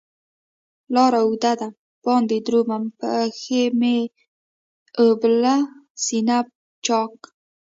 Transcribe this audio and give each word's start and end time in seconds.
لار 0.93 1.13
اوږده 1.21 1.51
ده 1.59 1.67
باندې 2.03 2.37
درومم، 2.45 2.83
پښي 2.99 3.63
مې 3.79 3.97
ابله 5.05 5.57
سینه 6.03 6.37
چاکه 6.85 7.27